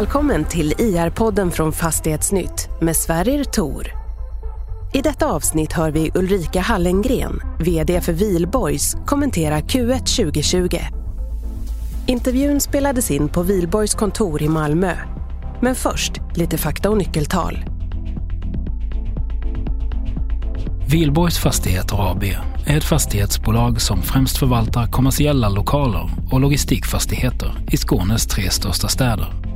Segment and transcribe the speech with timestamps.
[0.00, 3.92] Välkommen till IR-podden från Fastighetsnytt med Sverrir Tor.
[4.94, 10.78] I detta avsnitt hör vi Ulrika Hallengren, VD för Vilborgs, kommentera Q1 2020.
[12.06, 14.96] Intervjun spelades in på Vilborgs kontor i Malmö.
[15.62, 17.64] Men först lite fakta och nyckeltal.
[20.90, 22.24] Vilborgs Fastigheter AB
[22.66, 29.49] är ett fastighetsbolag som främst förvaltar kommersiella lokaler och logistikfastigheter i Skånes tre största städer.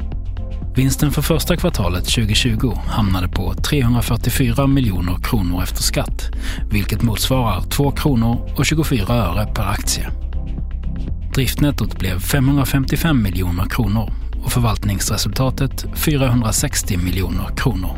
[0.76, 6.30] Vinsten för första kvartalet 2020 hamnade på 344 miljoner kronor efter skatt,
[6.70, 10.10] vilket motsvarar 2 kronor och 24 öre per aktie.
[11.34, 14.12] Driftnettot blev 555 miljoner kronor
[14.44, 17.96] och förvaltningsresultatet 460 miljoner kronor.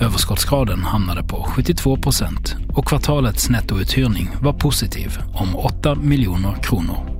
[0.00, 7.15] Överskottsgraden hamnade på 72 procent och kvartalets nettouthyrning var positiv om 8 miljoner kronor.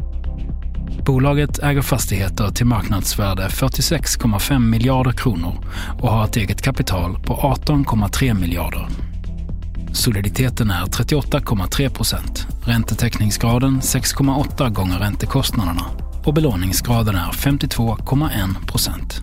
[1.05, 5.65] Bolaget äger fastigheter till marknadsvärde 46,5 miljarder kronor
[6.01, 8.89] och har ett eget kapital på 18,3 miljarder.
[9.93, 15.83] Soliditeten är 38,3 procent, räntetäckningsgraden 6,8 gånger räntekostnaderna
[16.25, 19.23] och belåningsgraden är 52,1 procent.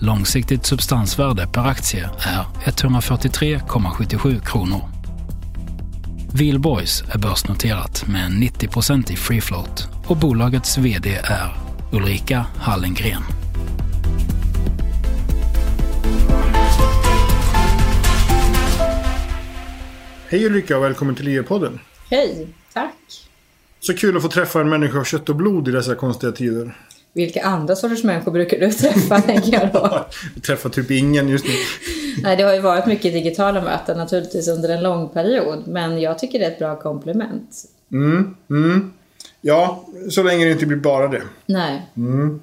[0.00, 4.95] Långsiktigt substansvärde per aktie är 143,77 kronor.
[6.38, 11.56] Wihlborgs är börsnoterat med en 90% i free float och bolagets VD är
[11.92, 13.22] Ulrika Hallengren.
[20.28, 21.78] Hej Ulrika och välkommen till IR-podden.
[22.10, 22.94] Hej, tack.
[23.80, 26.76] Så kul att få träffa en människa av kött och blod i dessa konstiga tider.
[27.12, 30.06] Vilka andra sorters människor brukar du träffa, tänker jag då?
[30.34, 31.52] Jag träffar typ ingen just nu.
[32.22, 36.18] Nej, det har ju varit mycket digitala möten naturligtvis under en lång period, men jag
[36.18, 37.64] tycker det är ett bra komplement.
[37.92, 38.92] Mm, mm.
[39.40, 41.22] Ja, så länge det inte blir bara det.
[41.46, 41.82] Nej.
[41.96, 42.40] Mm.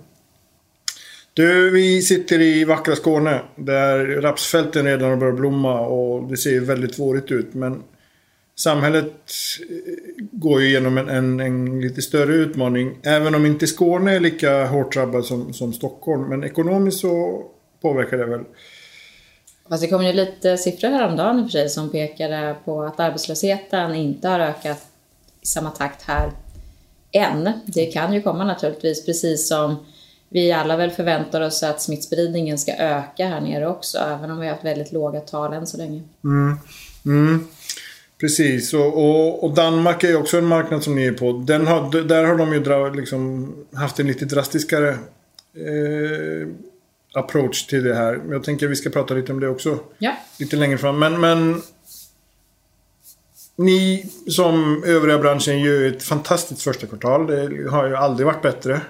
[1.33, 6.59] Du, vi sitter i vackra Skåne där rapsfälten redan har börjat blomma och det ser
[6.59, 7.53] väldigt vårigt ut.
[7.53, 7.83] Men
[8.55, 9.13] samhället
[9.69, 12.97] eh, går ju igenom en, en, en, lite större utmaning.
[13.03, 16.29] Även om inte Skåne är lika hårt drabbad som, som Stockholm.
[16.29, 17.43] Men ekonomiskt så
[17.81, 18.43] påverkar det väl.
[19.69, 22.99] Fast det kom ju lite siffror häromdagen i och för sig som pekade på att
[22.99, 24.85] arbetslösheten inte har ökat
[25.41, 26.31] i samma takt här
[27.11, 27.51] än.
[27.65, 29.75] Det kan ju komma naturligtvis, precis som
[30.29, 34.45] vi alla väl förväntar oss att smittspridningen ska öka här nere också, även om vi
[34.45, 36.01] har haft väldigt låga tal än så länge.
[36.23, 36.57] Mm.
[37.05, 37.47] Mm.
[38.19, 41.31] Precis, och, och, och, Danmark är ju också en marknad som ni är på.
[41.31, 46.47] Den har, där har de ju dra, liksom, haft en lite drastiskare eh,
[47.13, 48.21] approach till det här.
[48.29, 49.79] Jag tänker att vi ska prata lite om det också.
[49.97, 50.17] Ja.
[50.39, 50.99] Lite längre fram.
[50.99, 51.61] Men, men
[53.55, 57.27] ni som övriga branschen gör ett fantastiskt första kvartal.
[57.27, 58.81] Det har ju aldrig varit bättre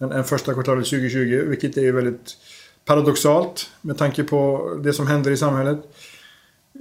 [0.00, 1.44] än, än första kvartalet 2020.
[1.46, 2.36] Vilket är väldigt
[2.84, 5.78] paradoxalt med tanke på det som händer i samhället.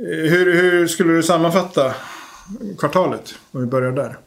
[0.02, 1.96] Hur, hur skulle du sammanfatta
[2.78, 3.34] kvartalet?
[3.52, 4.20] Om vi börjar där.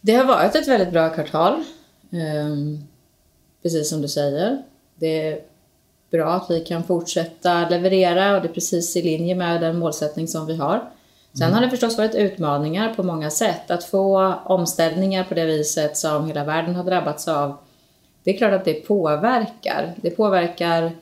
[0.00, 1.64] Det har varit ett väldigt bra kvartal.
[2.12, 2.78] Ehm,
[3.62, 4.62] precis som du säger.
[4.98, 5.40] Det är
[6.10, 10.28] bra att vi kan fortsätta leverera och det är precis i linje med den målsättning
[10.28, 10.90] som vi har.
[11.38, 13.70] Sen har det förstås varit utmaningar på många sätt.
[13.70, 17.56] Att få omställningar på det viset som hela världen har drabbats av.
[18.24, 19.94] Det är klart att det påverkar.
[19.96, 20.92] Det påverkar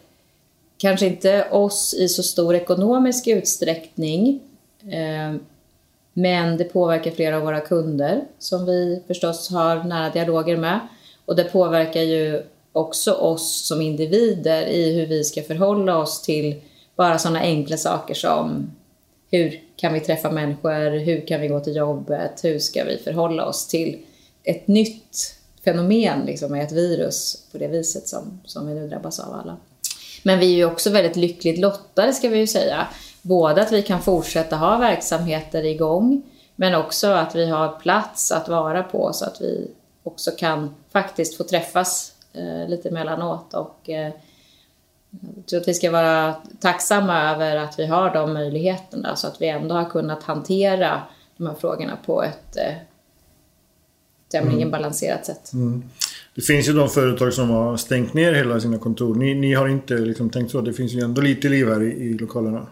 [0.78, 4.41] kanske inte oss i så stor ekonomisk utsträckning.
[4.83, 5.41] Eh,
[6.13, 10.81] men det påverkar flera av våra kunder som vi förstås har nära dialoger med.
[11.25, 12.43] Och det påverkar ju
[12.76, 16.60] också oss som individer i hur vi ska förhålla oss till
[16.97, 18.70] bara sådana enkla saker som
[19.31, 20.98] hur kan vi träffa människor?
[20.98, 22.44] Hur kan vi gå till jobbet?
[22.44, 23.98] Hur ska vi förhålla oss till
[24.42, 25.34] ett nytt
[25.65, 29.56] fenomen, liksom med ett virus på det viset som, som vi nu drabbas av alla.
[30.22, 32.88] Men vi är ju också väldigt lyckligt lottade ska vi ju säga.
[33.22, 36.22] Både att vi kan fortsätta ha verksamheter igång,
[36.56, 39.71] men också att vi har plats att vara på så att vi
[40.03, 44.12] också kan faktiskt få träffas eh, lite mellanåt och eh,
[45.36, 49.42] jag tror att vi ska vara tacksamma över att vi har de möjligheterna så att
[49.42, 51.03] vi ändå har kunnat hantera
[51.36, 52.74] de här frågorna på ett eh,
[54.28, 54.71] tämligen mm.
[54.71, 55.53] balanserat sätt.
[55.53, 55.84] Mm.
[56.34, 59.15] Det finns ju de företag som har stängt ner hela sina kontor.
[59.15, 60.60] Ni, ni har inte liksom tänkt så?
[60.60, 62.66] Det finns ju ändå lite liv här i, i lokalerna.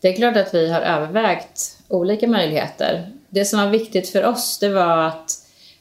[0.00, 3.12] Det är klart att vi har övervägt olika möjligheter.
[3.28, 5.30] Det som var viktigt för oss det var att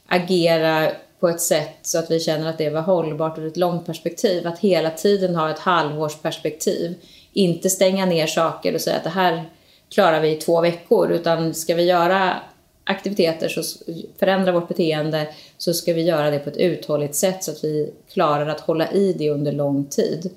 [0.08, 0.92] agera
[1.26, 4.48] på ett sätt så att vi känner att det var hållbart ur ett långt perspektiv.
[4.48, 6.96] Att hela tiden ha ett halvårsperspektiv.
[7.34, 9.44] Inte stänga ner saker och säga att det här
[9.90, 11.12] klarar vi i två veckor.
[11.12, 12.34] Utan ska vi göra
[12.84, 13.62] aktiviteter, så
[14.20, 15.28] förändra vårt beteende,
[15.58, 18.92] så ska vi göra det på ett uthålligt sätt så att vi klarar att hålla
[18.92, 20.32] i det under lång tid.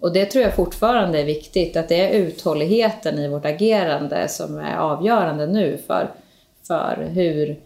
[0.00, 4.58] Och det tror jag fortfarande är viktigt, att det är uthålligheten i vårt agerande som
[4.58, 6.10] är avgörande nu för,
[6.66, 7.56] för hur eh,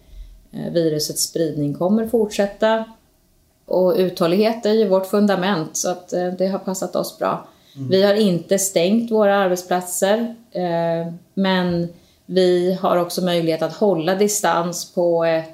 [0.52, 2.84] virusets spridning kommer fortsätta.
[3.66, 7.48] Och uthållighet är ju vårt fundament, så att eh, det har passat oss bra.
[7.76, 7.88] Mm.
[7.88, 11.88] Vi har inte stängt våra arbetsplatser, eh, men
[12.26, 15.48] vi har också möjlighet att hålla distans på ett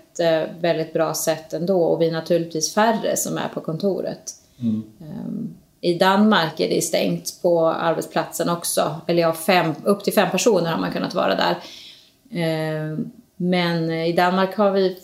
[0.61, 4.35] väldigt bra sätt ändå och vi är naturligtvis färre som är på kontoret.
[4.61, 4.83] Mm.
[5.01, 9.01] Ehm, i Danmark är det stängt på arbetsplatsen också.
[9.07, 11.57] Eller ja, fem, upp till fem personer har man kunnat vara där.
[13.39, 14.97] Eh, men i Danmark har vi,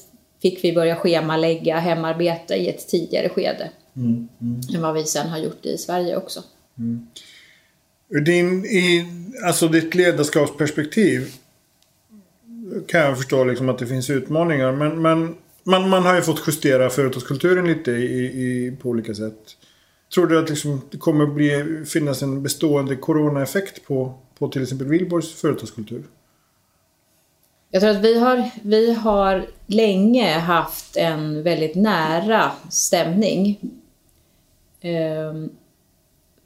[0.43, 3.71] fick vi börja schemalägga hemarbete i ett tidigare skede.
[3.97, 4.61] Mm, mm.
[4.75, 6.43] Än vad vi sen har gjort i Sverige också.
[6.79, 7.07] Mm.
[8.25, 9.07] Din, i,
[9.45, 11.35] alltså ditt ledarskapsperspektiv
[12.87, 14.73] kan jag förstå liksom att det finns utmaningar.
[14.73, 19.57] Men, men man, man har ju fått justera företagskulturen lite i, i, på olika sätt.
[20.15, 24.87] Tror du att liksom, det kommer bli, finnas en bestående coronaeffekt på, på till exempel
[24.87, 26.03] Wihlborgs företagskultur?
[27.75, 33.59] Jag tror att vi har, vi har länge haft en väldigt nära stämning.
[34.81, 35.51] Ehm,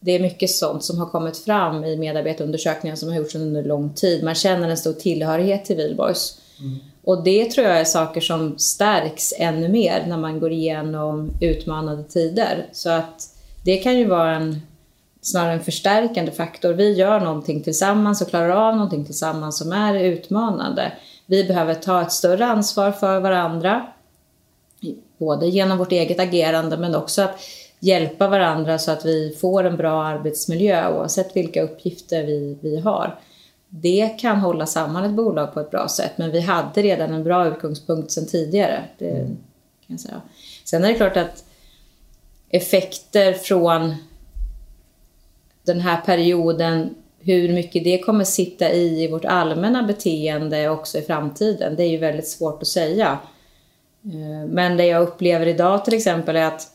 [0.01, 3.91] det är mycket sånt som har kommit fram i medarbetarundersökningar som har gjorts under lång
[3.95, 4.25] tid.
[4.25, 6.41] Man känner en stor tillhörighet till Wihlborgs.
[6.61, 6.79] Mm.
[7.05, 12.05] Och det tror jag är saker som stärks ännu mer när man går igenom utmanande
[12.05, 12.67] tider.
[12.73, 13.35] Så att
[13.65, 14.61] det kan ju vara en,
[15.21, 16.73] snarare en förstärkande faktor.
[16.73, 20.93] Vi gör någonting tillsammans och klarar av någonting tillsammans som är utmanande.
[21.31, 23.87] Vi behöver ta ett större ansvar för varandra,
[25.19, 27.41] både genom vårt eget agerande men också att
[27.81, 33.19] hjälpa varandra så att vi får en bra arbetsmiljö oavsett vilka uppgifter vi, vi har.
[33.69, 37.25] Det kan hålla samman ett bolag på ett bra sätt men vi hade redan en
[37.25, 38.85] bra utgångspunkt sedan tidigare.
[38.99, 39.37] Det kan
[39.87, 40.21] jag säga.
[40.65, 41.45] Sen är det klart att
[42.51, 43.95] effekter från
[45.63, 46.95] den här perioden,
[47.29, 51.89] hur mycket det kommer sitta i, i vårt allmänna beteende också i framtiden, det är
[51.89, 53.19] ju väldigt svårt att säga.
[54.05, 56.73] Eh, men det jag upplever idag till exempel är att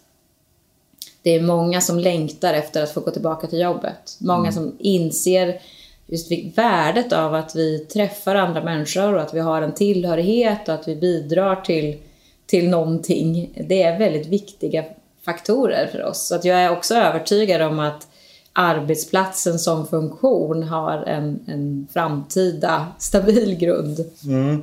[1.22, 4.18] det är många som längtar efter att få gå tillbaka till jobbet.
[4.20, 4.54] Många mm.
[4.54, 5.60] som inser
[6.08, 10.76] just värdet av att vi träffar andra människor och att vi har en tillhörighet och
[10.76, 11.98] att vi bidrar till,
[12.46, 13.54] till någonting.
[13.68, 14.84] Det är väldigt viktiga
[15.26, 16.28] faktorer för oss.
[16.28, 18.08] Så att jag är också övertygad om att
[18.54, 24.00] arbetsplatsen som funktion har en, en framtida stabil grund.
[24.24, 24.62] Mm.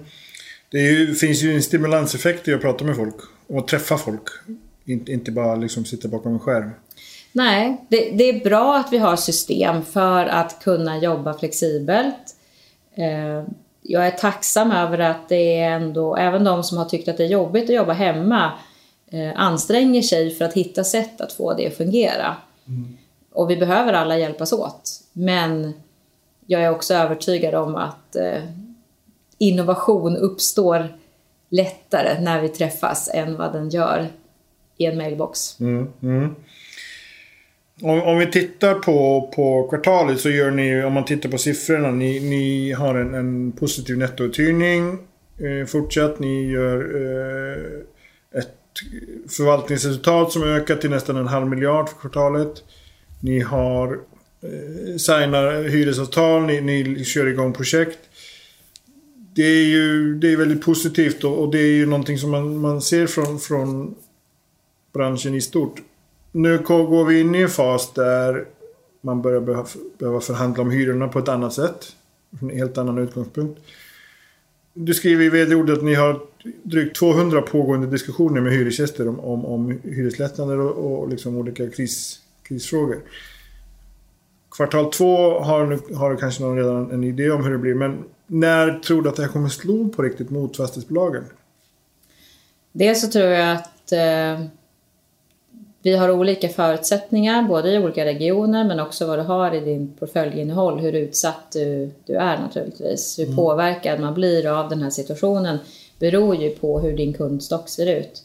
[0.70, 3.16] Det ju, finns ju en stimulanseffekt i att prata med folk
[3.46, 4.22] och träffa folk.
[4.84, 6.70] Inte, inte bara liksom sitta bakom en skärm.
[7.32, 12.36] Nej, det, det, är bra att vi har system för att kunna jobba flexibelt.
[12.94, 13.44] Eh,
[13.82, 17.24] jag är tacksam över att det är ändå, även de som har tyckt att det
[17.24, 18.52] är jobbigt att jobba hemma,
[19.10, 22.36] eh, anstränger sig för att hitta sätt att få det att fungera.
[22.68, 22.96] Mm.
[23.32, 24.90] Och vi behöver alla hjälpas åt.
[25.12, 25.72] Men
[26.46, 28.42] jag är också övertygad om att eh,
[29.38, 30.88] innovation uppstår
[31.48, 34.08] lättare när vi träffas än vad den gör
[34.76, 35.60] i en mailbox.
[35.60, 36.34] Mm, mm.
[37.82, 41.90] Om, om, vi tittar på, på kvartalet så gör ni, om man tittar på siffrorna,
[41.90, 44.98] ni, ni har en, en positiv nettouthyrning
[45.38, 46.18] eh, fortsatt.
[46.18, 47.80] Ni gör eh,
[49.28, 52.64] förvaltningsresultat som ökar till nästan en halv miljard för kvartalet.
[53.20, 53.92] Ni har
[54.42, 57.98] eh, signar hyresavtal, ni, ni kör igång projekt.
[59.34, 62.56] Det är ju det är väldigt positivt och, och det är ju någonting som man,
[62.56, 63.94] man ser från, från
[64.92, 65.82] branschen i stort.
[66.32, 68.44] Nu går vi in i en fas där
[69.00, 69.66] man börjar behöva,
[69.98, 71.96] behöva förhandla om hyrorna på ett annat sätt.
[72.38, 73.60] Från en helt annan utgångspunkt.
[74.74, 76.20] Du skriver i vd-ordet att ni har
[76.62, 82.20] drygt 200 pågående diskussioner med hyresgäster om, om, om hyreslättnader och, och liksom olika kris,
[82.50, 83.02] krisfrågor.
[84.50, 88.78] Kvartal två har, har kanske någon redan en idé om hur det blir, men när
[88.78, 91.24] tror du att det här kommer slå på riktigt mot fastighetsbolagen?
[92.72, 94.46] Dels så tror jag att eh,
[95.82, 99.92] vi har olika förutsättningar, både i olika regioner men också vad du har i din
[99.98, 103.36] portföljinnehåll, hur utsatt du, du är naturligtvis, hur mm.
[103.36, 105.58] påverkad man blir av den här situationen
[105.98, 108.22] beror ju på hur din kundstock ser ut.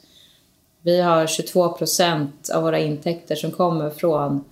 [0.85, 4.43] Vi har 22 procent av våra intäkter som kommer från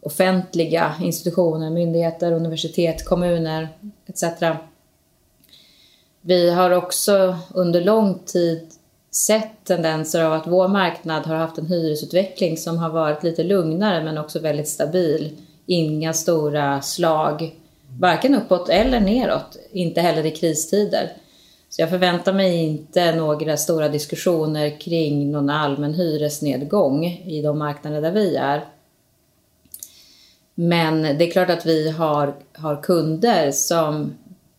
[0.00, 3.68] offentliga institutioner, myndigheter, universitet, kommuner
[4.06, 4.24] etc.
[6.20, 8.68] Vi har också under lång tid
[9.10, 14.04] sett tendenser av att vår marknad har haft en hyresutveckling som har varit lite lugnare
[14.04, 15.36] men också väldigt stabil.
[15.66, 17.54] Inga stora slag,
[17.98, 21.12] varken uppåt eller neråt, inte heller i kristider.
[21.76, 28.00] Så jag förväntar mig inte några stora diskussioner kring någon allmän hyresnedgång i de marknader
[28.00, 28.64] där vi är.
[30.54, 34.14] Men det är klart att vi har, har kunder som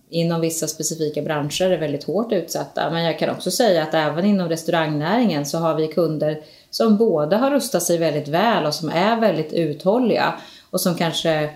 [0.10, 2.90] inom vissa specifika branscher är väldigt hårt utsatta.
[2.92, 7.36] Men jag kan också säga att även inom restaurangnäringen så har vi kunder som både
[7.36, 10.34] har rustat sig väldigt väl och som är väldigt uthålliga
[10.70, 11.50] och som kanske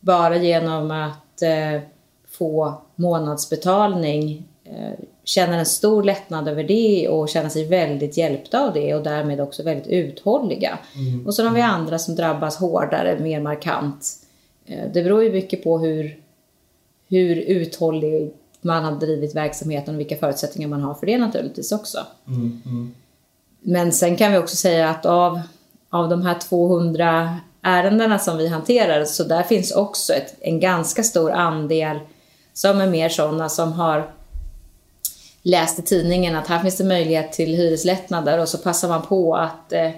[0.00, 1.80] bara genom att eh,
[2.30, 4.48] få månadsbetalning
[5.24, 9.40] känner en stor lättnad över det och känner sig väldigt hjälpta av det och därmed
[9.40, 10.78] också väldigt uthålliga.
[10.96, 11.26] Mm.
[11.26, 14.08] Och så har vi andra som drabbas hårdare, mer markant.
[14.66, 16.18] Eh, det beror ju mycket på hur,
[17.08, 21.98] hur uthållig man har drivit verksamheten och vilka förutsättningar man har för det naturligtvis också.
[22.26, 22.62] Mm.
[22.66, 22.94] Mm.
[23.60, 25.40] Men sen kan vi också säga att av,
[25.90, 31.02] av de här 200 ärendena som vi hanterar så där finns också ett, en ganska
[31.02, 31.98] stor andel
[32.52, 34.10] som är mer sådana som har
[35.44, 39.36] läst i tidningen att här finns det möjlighet till hyreslättnader och så passar man på
[39.36, 39.90] att eh,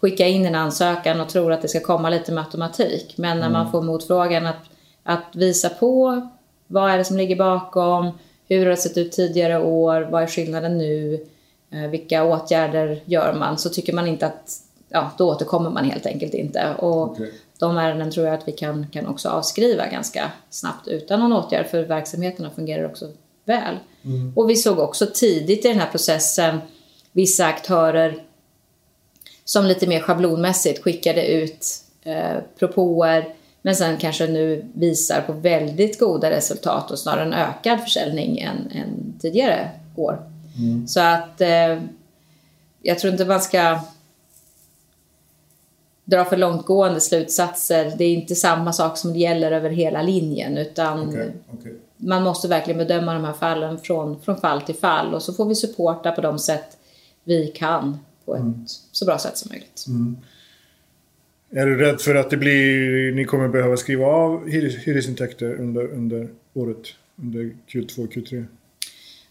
[0.00, 3.14] skicka in en ansökan och tror att det ska komma lite med automatik.
[3.16, 3.52] Men när mm.
[3.52, 4.64] man får motfrågan att,
[5.02, 6.28] att visa på
[6.66, 10.26] vad är det som ligger bakom, hur har det sett ut tidigare år, vad är
[10.26, 11.26] skillnaden nu,
[11.70, 14.52] eh, vilka åtgärder gör man, så tycker man inte att,
[14.88, 16.74] ja, då återkommer man helt enkelt inte.
[16.78, 17.30] Och okay.
[17.58, 21.66] de ärenden tror jag att vi kan, kan också avskriva ganska snabbt utan någon åtgärd,
[21.66, 23.08] för verksamheterna fungerar också
[23.44, 23.76] väl.
[24.04, 24.32] Mm.
[24.36, 26.58] Och vi såg också tidigt i den här processen
[27.12, 28.22] vissa aktörer
[29.44, 31.66] som lite mer schablonmässigt skickade ut
[32.02, 37.80] eh, propåer men sen kanske nu visar på väldigt goda resultat och snarare en ökad
[37.80, 40.30] försäljning än, än tidigare år.
[40.58, 40.88] Mm.
[40.88, 41.82] Så att eh,
[42.82, 43.80] jag tror inte man ska
[46.04, 47.92] dra för långtgående slutsatser.
[47.98, 52.48] Det är inte samma sak som gäller över hela linjen utan okay, okay man måste
[52.48, 56.12] verkligen bedöma de här fallen från, från fall till fall och så får vi supporta
[56.12, 56.76] på de sätt
[57.24, 58.64] vi kan på ett mm.
[58.92, 59.84] så bra sätt som möjligt.
[59.88, 60.16] Mm.
[61.52, 66.28] Är du rädd för att det blir, ni kommer behöva skriva av hyresintäkter under, under
[66.54, 66.86] året?
[67.22, 68.44] Under Q2 Q3?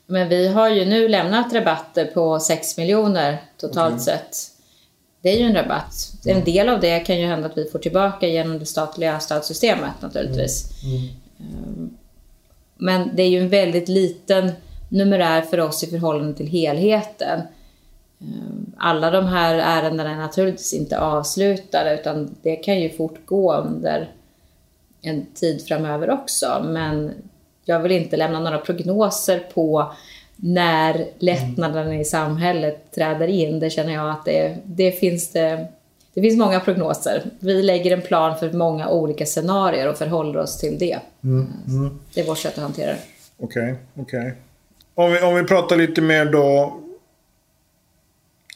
[0.06, 4.06] Men vi har ju nu lämnat rabatter på 6 miljoner totalt okay.
[4.06, 4.36] sett.
[5.22, 5.94] Det är ju en rabatt.
[6.26, 10.02] En del av det kan ju hända att vi får tillbaka genom det statliga stödsystemet
[10.02, 10.84] naturligtvis.
[10.84, 11.90] Mm.
[12.82, 14.52] Men det är ju en väldigt liten
[14.90, 17.40] numerär för oss i förhållande till helheten.
[18.22, 18.28] Eh,
[18.78, 24.12] alla de här ärendena är naturligtvis inte avslutade utan det kan ju fortgå under
[25.02, 26.66] en tid framöver också.
[26.66, 27.12] Men
[27.66, 29.94] jag vill inte lämna några prognoser på
[30.36, 33.60] när lättnaderna i samhället träder in.
[33.60, 35.68] Det känner jag att det, det finns det
[36.14, 37.24] det finns många prognoser.
[37.40, 41.00] Vi lägger en plan för många olika scenarier och förhåller oss till det.
[41.24, 42.00] Mm, mm.
[42.14, 43.00] Det är vårt sätt att hantera det.
[43.38, 44.20] Okej, okay, okej.
[44.20, 44.32] Okay.
[44.96, 46.80] Om, vi, om vi pratar lite mer då...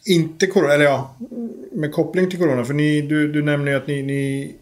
[0.06, 1.16] Inte corona, eller ja,
[1.72, 2.66] med koppling till corona.
[2.66, 4.56] För ni, du, du nämner ju att ni, ni,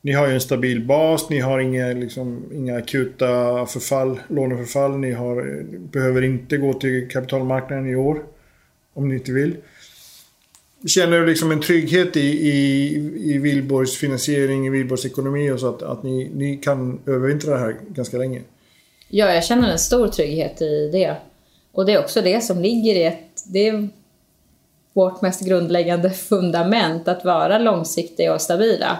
[0.00, 1.30] ni har ju en stabil bas.
[1.30, 3.26] Ni har inga, liksom, inga akuta
[3.66, 4.98] förfall, låneförfall.
[4.98, 8.22] Ni har, behöver inte gå till kapitalmarknaden i år.
[8.94, 9.56] Om ni inte vill.
[10.86, 12.94] Känner du liksom en trygghet i, i,
[13.34, 17.58] i Wihlborgs finansiering, i Wihlborgs ekonomi och så att, att ni, ni kan övervintra det
[17.58, 18.42] här ganska länge?
[19.08, 21.16] Ja, jag känner en stor trygghet i det.
[21.72, 23.42] Och det är också det som ligger i ett...
[23.46, 23.88] Det är
[24.92, 28.98] vårt mest grundläggande fundament, att vara långsiktiga och stabila.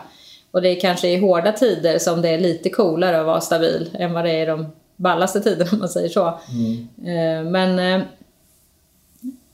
[0.50, 3.90] Och det är kanske i hårda tider som det är lite coolare att vara stabil
[3.98, 6.38] än vad det är i de ballaste tiderna om man säger så.
[6.50, 6.88] Mm.
[6.98, 8.06] Eh, men eh,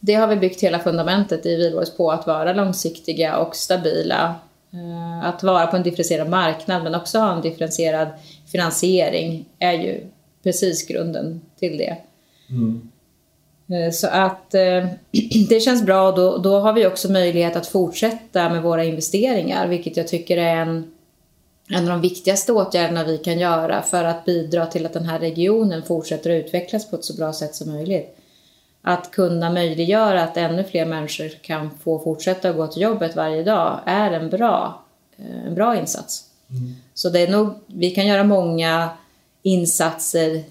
[0.00, 4.34] det har vi byggt hela fundamentet i Wihlborgs på, att vara långsiktiga och stabila.
[4.72, 8.08] Eh, att vara på en differentierad marknad men också ha en differentierad
[8.52, 10.00] finansiering är ju
[10.42, 11.96] precis grunden till det.
[12.50, 12.88] Mm.
[13.70, 14.86] Eh, så att eh,
[15.48, 19.68] det känns bra och då, då har vi också möjlighet att fortsätta med våra investeringar
[19.68, 20.92] vilket jag tycker är en,
[21.70, 25.18] en av de viktigaste åtgärderna vi kan göra för att bidra till att den här
[25.18, 28.17] regionen fortsätter att utvecklas på ett så bra sätt som möjligt
[28.82, 33.42] att kunna möjliggöra att ännu fler människor kan få fortsätta att gå till jobbet varje
[33.42, 34.84] dag är en bra,
[35.16, 36.24] eh, en bra insats.
[36.50, 36.74] Mm.
[36.94, 38.88] Så det är nog, vi kan göra många
[39.42, 40.42] insatser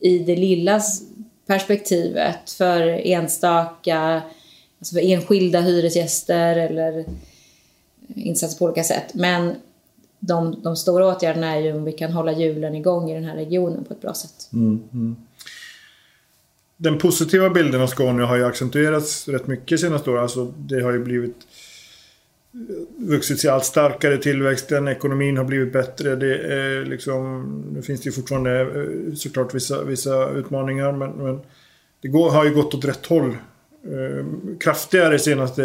[0.00, 0.80] i det lilla
[1.46, 4.22] perspektivet för enstaka,
[4.78, 7.04] alltså för enskilda hyresgäster eller
[8.14, 9.14] insatser på olika sätt.
[9.14, 9.54] Men
[10.18, 13.34] de, de stora åtgärderna är ju om vi kan hålla hjulen igång i den här
[13.34, 14.48] regionen på ett bra sätt.
[14.52, 15.16] Mm, mm
[16.80, 20.22] den positiva bilden av Skåne har ju accentuerats rätt mycket senaste åren.
[20.22, 21.36] Alltså, det har ju blivit
[22.96, 26.16] vuxit sig allt starkare, tillväxten, ekonomin har blivit bättre.
[26.16, 27.44] Det är liksom,
[27.74, 31.40] nu finns det ju fortfarande eh, såklart vissa, vissa utmaningar men, men
[32.02, 33.36] det går, har ju gått åt rätt håll.
[33.84, 34.26] Eh,
[34.60, 35.62] kraftigare de senaste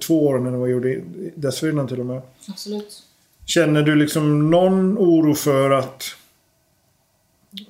[0.00, 1.00] två åren än vad det gjorde
[1.34, 2.22] dessförinnan till och med.
[2.48, 3.02] Absolut.
[3.46, 6.04] Känner du liksom någon oro för att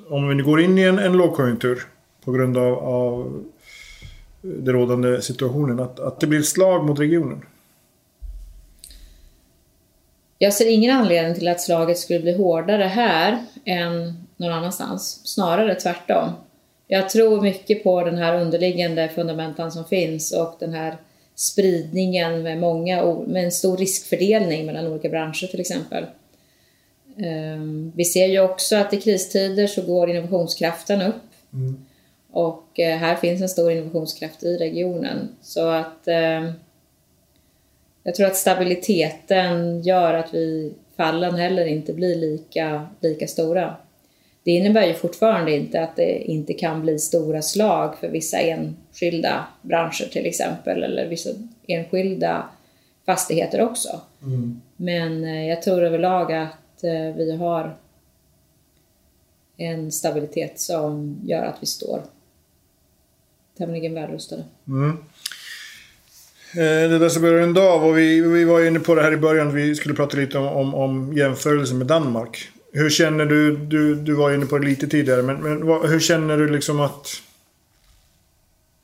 [0.09, 1.87] om vi nu går in i en, en lågkonjunktur
[2.29, 3.45] på grund av, av
[4.41, 7.45] den rådande situationen, att, att det blir ett slag mot regionen?
[10.39, 15.21] Jag ser ingen anledning till att slaget skulle bli hårdare här än någon annanstans.
[15.25, 16.31] Snarare tvärtom.
[16.87, 20.97] Jag tror mycket på den här underliggande fundamentan som finns och den här
[21.35, 26.07] spridningen med, många, med en stor riskfördelning mellan olika branscher till exempel.
[27.19, 31.15] Ehm, vi ser ju också att i kristider så går innovationskraften upp.
[31.53, 31.85] Mm.
[32.31, 35.29] Och eh, här finns en stor innovationskraft i regionen.
[35.43, 36.53] Så att ehm,
[38.03, 43.77] jag tror att stabiliteten gör att vi fallen heller inte blir lika, lika stora.
[44.43, 49.47] Det innebär ju fortfarande inte att det inte kan bli stora slag för vissa enskilda
[49.63, 51.31] branscher till exempel, eller vissa
[51.67, 52.49] enskilda
[53.07, 54.01] fastigheter också.
[54.23, 54.61] Mm.
[54.77, 57.77] Men eh, jag tror överlag att eh, vi har
[59.57, 62.03] en stabilitet som gör att vi står
[63.59, 64.45] tämligen välrustade.
[64.69, 64.91] Mm.
[66.53, 69.13] Eh, det där så börjar en dag och vi, vi var inne på det här
[69.13, 69.55] i början.
[69.55, 72.49] Vi skulle prata lite om, om, om jämförelse med Danmark.
[72.73, 76.01] Hur känner du, du, du var inne på det lite tidigare, men, men vad, hur
[76.01, 77.23] känner du liksom att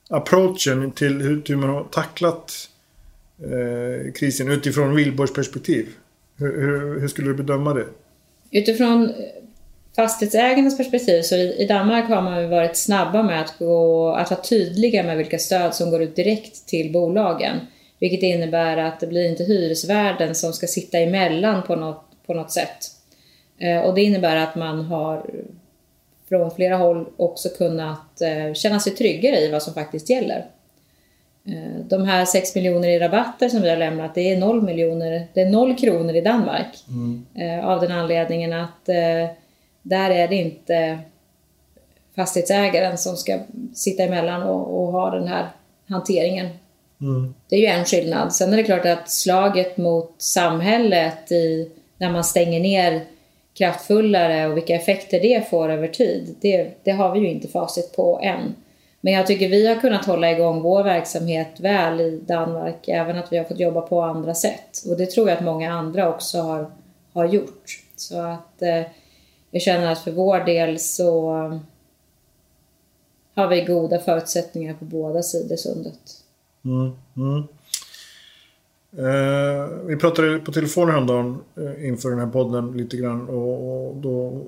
[0.08, 2.68] approachen till hur, hur man har tacklat
[3.42, 5.88] eh, krisen utifrån Wihlborgs perspektiv?
[6.36, 7.86] Hur, hur, hur, skulle du bedöma det?
[8.50, 9.12] Utifrån
[9.96, 14.40] fastighetsägarnas perspektiv så i, i Danmark har man varit snabba med att, gå, att vara
[14.40, 17.60] tydliga med vilka stöd som går ut direkt till bolagen.
[17.98, 22.50] Vilket innebär att det blir inte hyresvärden som ska sitta emellan på något, på något
[22.50, 22.90] sätt.
[23.58, 25.30] Eh, och det innebär att man har
[26.28, 30.46] från flera håll också kunnat eh, känna sig tryggare i vad som faktiskt gäller.
[31.46, 35.26] Eh, de här 6 miljoner i rabatter som vi har lämnat, det är 0 miljoner,
[35.34, 36.84] det är 0 kronor i Danmark.
[36.88, 37.64] Mm.
[37.64, 38.88] Av den anledningen att
[39.84, 40.98] där är det inte
[42.16, 43.38] fastighetsägaren som ska
[43.74, 45.48] sitta emellan och, och ha den här
[45.88, 46.48] hanteringen.
[47.00, 47.34] Mm.
[47.48, 48.34] Det är ju en skillnad.
[48.34, 53.04] Sen är det klart att slaget mot samhället i, när man stänger ner
[53.54, 57.96] kraftfullare och vilka effekter det får över tid, det, det har vi ju inte facit
[57.96, 58.54] på än.
[59.00, 63.32] Men jag tycker vi har kunnat hålla igång vår verksamhet väl i Danmark, även att
[63.32, 64.82] vi har fått jobba på andra sätt.
[64.88, 66.70] Och det tror jag att många andra också har,
[67.12, 67.64] har gjort.
[67.96, 68.82] Så att eh,
[69.54, 71.30] jag känner att för vår del så
[73.34, 76.00] har vi goda förutsättningar på båda sidor sundet.
[76.64, 77.42] Mm, mm.
[78.98, 83.96] Eh, vi pratade på telefon häromdagen eh, inför den här podden lite grann och, och
[83.96, 84.42] då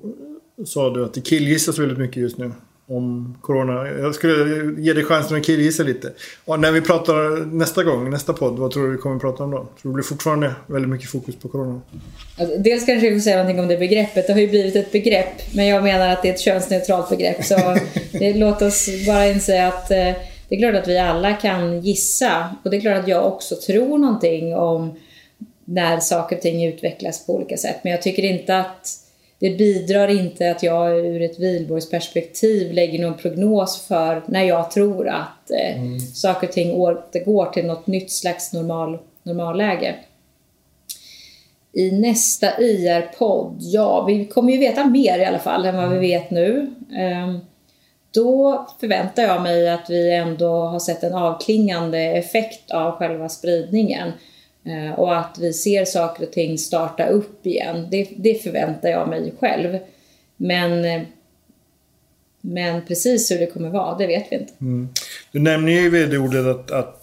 [0.65, 2.53] sa du att det killgissas väldigt mycket just nu
[2.89, 3.89] om Corona.
[3.89, 6.13] Jag skulle ge dig chansen att killgissa lite.
[6.45, 9.51] Och när vi pratar nästa gång, nästa podd, vad tror du vi kommer prata om
[9.51, 9.57] då?
[9.57, 11.81] Tror du det blir fortfarande väldigt mycket fokus på Corona?
[12.39, 14.27] Alltså, dels kanske jag vill säga någonting om det begreppet.
[14.27, 17.45] Det har ju blivit ett begrepp, men jag menar att det är ett könsneutralt begrepp.
[17.45, 17.55] Så
[18.13, 20.13] det, låt oss bara inse att eh,
[20.49, 22.57] det är klart att vi alla kan gissa.
[22.65, 24.95] Och det är klart att jag också tror någonting om
[25.65, 27.77] när saker och ting utvecklas på olika sätt.
[27.83, 29.06] Men jag tycker inte att
[29.39, 34.71] det bidrar inte att jag ur ett Wihlborgs perspektiv lägger någon prognos för när jag
[34.71, 36.01] tror att eh, mm.
[36.01, 39.95] saker och ting återgår till något nytt slags normal, normalläge.
[41.73, 45.97] I nästa IR-podd, ja, vi kommer ju veta mer i alla fall än vad vi
[45.97, 46.01] mm.
[46.01, 46.75] vet nu.
[46.97, 47.39] Eh,
[48.11, 54.13] då förväntar jag mig att vi ändå har sett en avklingande effekt av själva spridningen.
[54.67, 57.89] Eh, och att vi ser saker och ting starta upp igen.
[57.91, 59.79] Det, det förväntar jag mig själv.
[60.37, 61.03] Men, eh,
[62.41, 64.53] men precis hur det kommer vara, det vet vi inte.
[64.61, 64.89] Mm.
[65.33, 67.03] Du nämner ju i vd-ordet att, att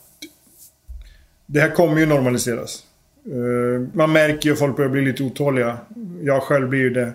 [1.45, 2.84] det här kommer ju normaliseras.
[3.28, 5.78] Uh, man märker ju att folk börjar bli lite otåliga.
[6.23, 7.13] Jag själv blir ju det.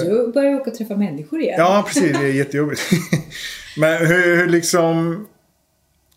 [0.00, 1.54] Du börjar ju åka och träffa människor igen.
[1.58, 2.18] Ja, precis.
[2.18, 2.80] Det är jättejobbigt.
[3.76, 5.26] Men hur, hur liksom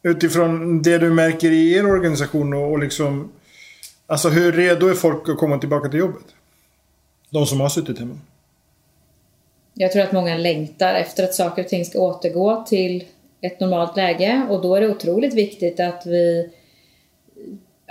[0.03, 3.31] utifrån det du märker i er organisation och, och liksom...
[4.07, 6.25] Alltså hur redo är folk att komma tillbaka till jobbet?
[7.29, 8.19] De som har suttit hemma.
[9.73, 13.03] Jag tror att många längtar efter att saker och ting ska återgå till
[13.41, 16.49] ett normalt läge och då är det otroligt viktigt att vi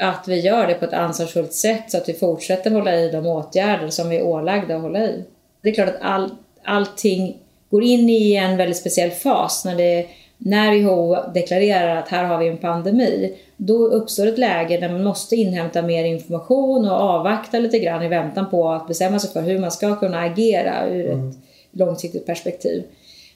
[0.01, 3.27] att vi gör det på ett ansvarsfullt sätt så att vi fortsätter hålla i de
[3.27, 5.25] åtgärder som vi är ålagda att hålla i.
[5.63, 6.31] Det är klart att all,
[6.65, 7.39] allting
[7.71, 10.07] går in i en väldigt speciell fas när det
[10.39, 15.05] när WHO deklarerar att här har vi en pandemi, då uppstår ett läge där man
[15.05, 19.43] måste inhämta mer information och avvakta lite grann i väntan på att bestämma sig för
[19.43, 21.35] hur man ska kunna agera ur ett mm.
[21.73, 22.85] långsiktigt perspektiv.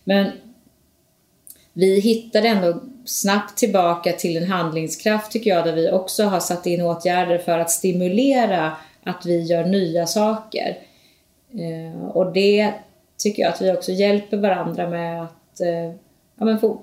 [0.04, 0.30] Men
[1.72, 6.66] vi hittade ändå snabbt tillbaka till en handlingskraft tycker jag, där vi också har satt
[6.66, 10.78] in åtgärder för att stimulera att vi gör nya saker.
[11.52, 12.72] Eh, och det
[13.18, 15.92] tycker jag att vi också hjälper varandra med att, eh,
[16.36, 16.80] ja, men få,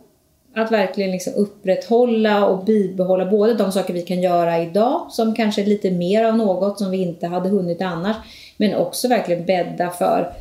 [0.56, 5.62] att verkligen liksom upprätthålla och bibehålla både de saker vi kan göra idag, som kanske
[5.62, 8.16] är lite mer av något som vi inte hade hunnit annars,
[8.58, 10.34] men också verkligen bädda för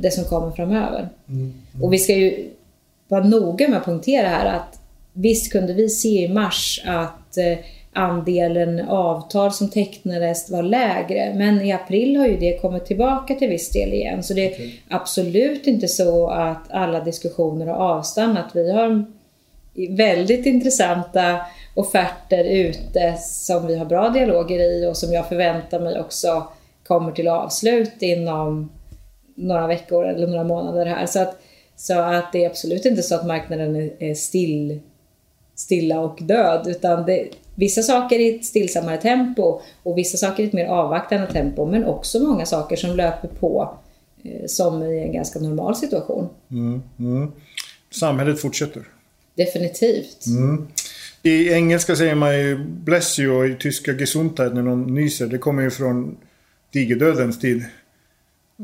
[0.00, 1.08] det som kommer framöver.
[1.28, 1.40] Mm.
[1.74, 1.84] Mm.
[1.84, 2.50] Och vi ska ju
[3.08, 4.80] vara noga med att punktera här att
[5.12, 7.58] visst kunde vi se i mars att eh,
[7.92, 11.34] andelen avtal som tecknades var lägre.
[11.34, 14.22] Men i april har ju det kommit tillbaka till viss del igen.
[14.22, 14.72] Så det är okay.
[14.88, 18.46] absolut inte så att alla diskussioner har avstannat.
[18.54, 19.04] Vi har
[19.74, 21.40] väldigt intressanta
[21.74, 26.46] offerter ute som vi har bra dialoger i och som jag förväntar mig också
[26.86, 28.70] kommer till avslut inom
[29.34, 31.06] några veckor eller några månader här.
[31.06, 31.40] Så att,
[31.76, 34.80] så att det är absolut inte så att marknaden är still,
[35.54, 40.46] stilla och död utan det, vissa saker i ett stillsammare tempo och vissa saker i
[40.46, 43.78] ett mer avvaktande tempo men också många saker som löper på
[44.22, 46.28] eh, som i en ganska normal situation.
[46.50, 47.32] Mm, mm.
[47.90, 48.93] Samhället fortsätter.
[49.36, 50.26] Definitivt.
[50.26, 50.66] Mm.
[51.22, 55.26] I engelska säger man ju bless you och i tyska Gesundheit när någon nyser.
[55.26, 56.16] Det kommer ju från
[56.72, 57.64] digerdödens tid.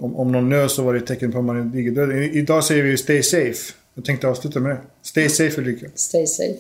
[0.01, 2.37] Om, om någon nös så var det ett tecken på att man är digerdöd.
[2.37, 3.73] Idag säger vi stay safe.
[3.95, 4.81] Jag tänkte avsluta med det.
[5.03, 5.87] Stay safe Ulrika.
[5.95, 6.59] Stay safe.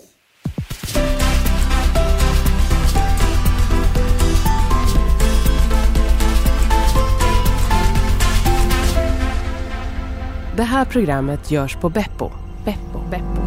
[10.56, 12.39] Det här programmet görs på Beppo.
[12.64, 12.98] Beppo.
[13.08, 13.40] Beppo.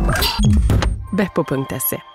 [1.11, 2.12] Beppo.se